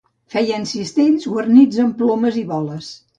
[0.35, 2.89] Feien cistells guarnits amb plomes i boles.